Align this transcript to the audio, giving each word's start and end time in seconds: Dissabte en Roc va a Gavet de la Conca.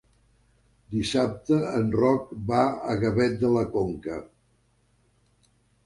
Dissabte 0.93 1.59
en 1.81 1.93
Roc 2.01 2.33
va 2.49 2.65
a 2.95 2.99
Gavet 3.05 3.39
de 3.45 3.55
la 3.61 3.67
Conca. 3.79 4.21